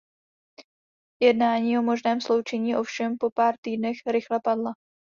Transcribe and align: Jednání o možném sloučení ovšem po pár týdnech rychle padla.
Jednání 1.23 1.79
o 1.79 1.81
možném 1.81 2.21
sloučení 2.21 2.75
ovšem 2.75 3.17
po 3.17 3.29
pár 3.31 3.55
týdnech 3.61 3.97
rychle 4.11 4.39
padla. 4.43 4.73